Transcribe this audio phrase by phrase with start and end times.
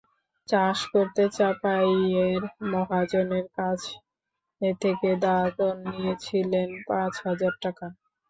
[0.49, 2.41] চাষ করতে চাঁপাইয়ের
[2.71, 3.95] মহাজনের কাছে
[4.81, 7.85] থেকে দাদন নিয়েছিলেন পাঁচ হাজার টাকা।